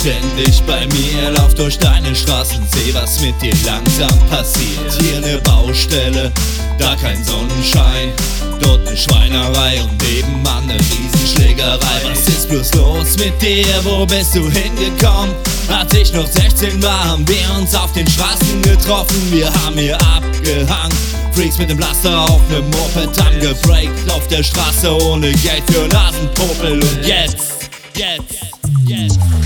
[0.00, 4.92] ständig bei mir, lauf durch deine Straßen, seh was mit dir langsam passiert.
[5.00, 6.32] Hier ne Baustelle,
[6.78, 8.12] da kein Sonnenschein,
[8.60, 12.00] dort ne Schweinerei und nebenan ne Riesenschlägerei.
[12.10, 15.34] Was ist bloß los mit dir, wo bist du hingekommen?
[15.68, 19.98] Als ich noch 16 war, haben wir uns auf den Straßen getroffen, wir haben hier
[20.00, 20.96] abgehangen.
[21.32, 26.72] Freaks mit dem Laster auf nem Moped angebreakt auf der Straße ohne Geld für Nasenpopel
[26.72, 28.49] und jetzt, jetzt,
[28.90, 29.39] jetzt.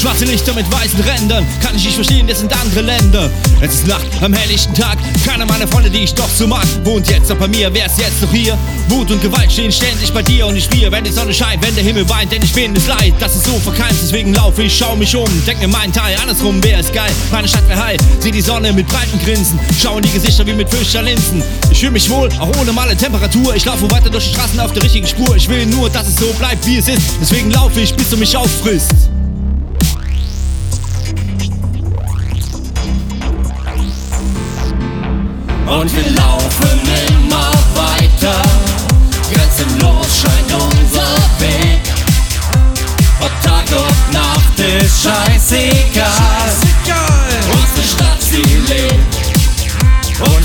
[0.00, 3.30] Schwarze Lichter mit weißen Rändern, kann ich nicht verstehen, das sind andere Länder.
[3.60, 4.96] Es ist Nacht am helllichten Tag,
[5.26, 7.98] keiner meiner Freunde, die ich doch so mag, wohnt jetzt noch bei mir, wer ist
[7.98, 8.56] jetzt noch hier?
[8.88, 11.74] Wut und Gewalt stehen ständig bei dir und ich spiele, wenn die Sonne scheint, wenn
[11.74, 14.74] der Himmel weint, denn ich bin es leid, dass es so verkeimt, deswegen laufe ich,
[14.74, 17.98] schau mich um, denk mir meinen Teil, andersrum wäre es geil, meine Stadt wäre heil,
[18.20, 21.42] sieh die Sonne mit breiten Grinsen, schau in die Gesichter wie mit Fischerlinsen.
[21.70, 24.72] Ich fühle mich wohl, auch ohne normale Temperatur, ich laufe weiter durch die Straßen auf
[24.72, 27.82] der richtigen Spur, ich will nur, dass es so bleibt, wie es ist, deswegen laufe
[27.82, 29.09] ich, bis du mich auffrisst.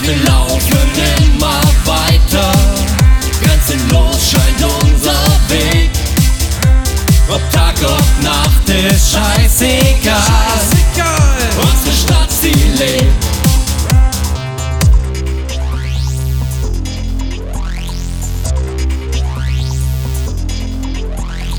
[0.08, 2.52] Wir laufen immer weiter.
[3.42, 5.18] Grenzenlos scheint unser
[5.50, 5.90] Weg.
[7.28, 10.22] Ob Tag und Nacht ist scheißegal.
[11.60, 13.26] Unsere Stadt, sie lebt.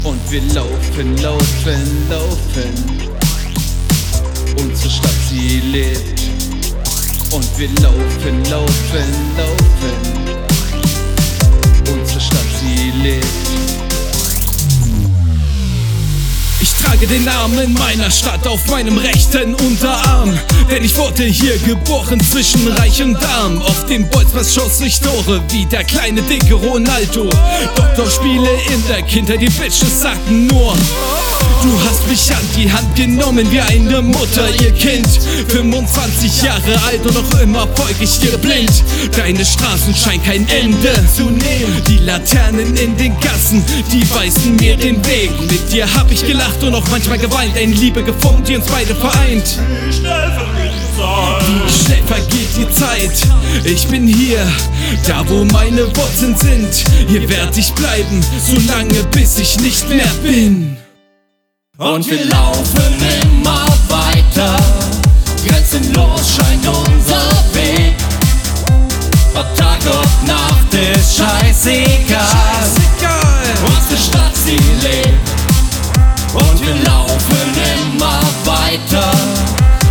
[0.05, 3.06] Und wir laufen, laufen, laufen.
[4.56, 6.16] Unsere Stadt, sie lebt.
[7.59, 9.06] Wir laufen, laufen,
[9.39, 9.94] laufen.
[11.91, 13.25] Unsere Stadt, sie lebt.
[16.61, 20.39] Ich trage den Namen meiner Stadt auf meinem rechten Unterarm.
[20.71, 23.62] Denn ich wurde hier geboren zwischen Reich und Arm.
[23.62, 27.31] Auf dem Bolzplatz schoss ich Tore wie der kleine dicke Ronaldo.
[27.75, 30.75] Doktorspiele in der Kindheit, die Bitches sagten nur.
[32.66, 35.06] Die Hand genommen wie eine Mutter, ihr Kind.
[35.49, 38.82] 25 Jahre alt und noch immer folg ich dir blind.
[39.16, 41.82] Deine Straßen scheinen kein Ende zu nehmen.
[41.87, 45.31] Die Laternen in den Gassen, die weisen mir den Weg.
[45.49, 47.56] Mit dir hab ich gelacht und auch manchmal geweint.
[47.56, 49.59] Eine Liebe geformt, die uns beide vereint.
[49.76, 49.93] Wie
[51.84, 53.12] schnell vergeht die Zeit.
[53.65, 54.44] Ich bin hier,
[55.06, 56.84] da wo meine Wurzeln sind.
[57.09, 60.78] Hier werd ich bleiben, solange bis ich nicht mehr bin.
[61.78, 64.56] Und wir laufen immer weiter.
[65.47, 67.94] Grenzenlos scheint unser Weg.
[69.34, 72.25] Ob Tag und Nacht ist scheißegal.
[73.66, 75.28] Unsere Stadt, sie lebt.
[76.32, 79.10] Und wir laufen immer weiter.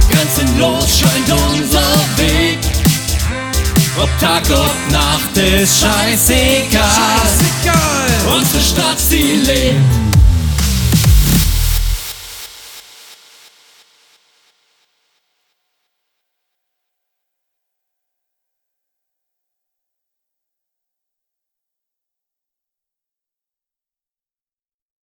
[0.09, 2.57] Grenzenlos scheint unser Weg.
[4.01, 6.81] Ob Tag und Nacht ist scheißegal.
[8.35, 10.04] Unsere Stadt, sie lebt.